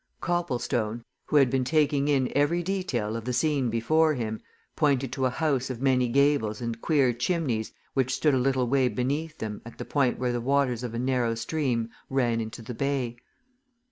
Copplestone, 0.19 1.03
who 1.27 1.35
had 1.35 1.51
been 1.51 1.63
taking 1.63 2.07
in 2.07 2.35
every 2.35 2.63
detail 2.63 3.15
of 3.15 3.23
the 3.23 3.33
scene 3.33 3.69
before 3.69 4.15
him, 4.15 4.41
pointed 4.75 5.11
to 5.13 5.27
a 5.27 5.29
house 5.29 5.69
of 5.69 5.79
many 5.79 6.07
gables 6.07 6.59
and 6.59 6.81
queer 6.81 7.13
chimneys 7.13 7.71
which 7.93 8.15
stood 8.15 8.33
a 8.33 8.37
little 8.39 8.65
way 8.65 8.87
beneath 8.87 9.37
them 9.37 9.61
at 9.63 9.77
the 9.77 9.85
point 9.85 10.17
where 10.17 10.31
the 10.31 10.41
waters 10.41 10.81
of 10.81 10.95
a 10.95 10.97
narrow 10.97 11.35
stream 11.35 11.91
ran 12.09 12.41
into 12.41 12.63
the 12.63 12.73
bay. 12.73 13.15